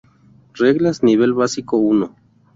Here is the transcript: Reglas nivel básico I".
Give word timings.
Reglas 0.55 1.03
nivel 1.03 1.33
básico 1.35 1.77
I". 1.93 2.09